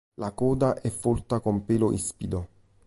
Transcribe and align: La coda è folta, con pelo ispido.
La 0.15 0.31
coda 0.31 0.81
è 0.81 0.89
folta, 0.89 1.39
con 1.41 1.63
pelo 1.63 1.91
ispido. 1.93 2.47